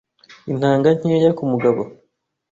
Intanga 0.51 0.87
nkeya 0.97 1.29
ku 1.37 1.43
mugabo 1.51 1.81